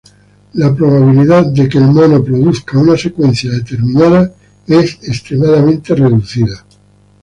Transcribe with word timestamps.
La 0.53 0.73
probabilidad 0.73 1.45
de 1.51 1.69
que 1.69 1.77
el 1.77 1.83
mono 1.89 2.23
produzca 2.23 2.79
una 2.79 2.97
secuencia 2.97 3.51
determinada 3.51 4.33
es 4.65 4.95
extremadamente 5.03 5.93
reducida. 5.93 6.65